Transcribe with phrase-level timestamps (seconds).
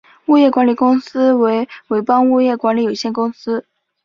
[0.25, 3.67] 物业管理公司为伟邦物业管理有限公司。